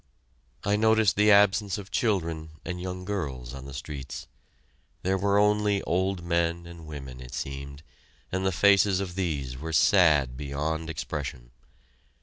[0.63, 4.25] I noticed the absence of children and young girls on the streets.
[5.03, 7.83] There were only old men and women, it seemed,
[8.31, 11.51] and the faces of these were sad beyond expression.